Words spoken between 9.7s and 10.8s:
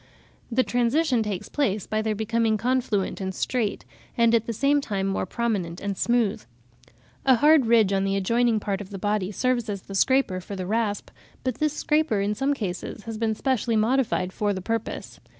the scraper for the